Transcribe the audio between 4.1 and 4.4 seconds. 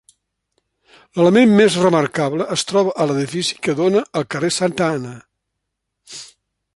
al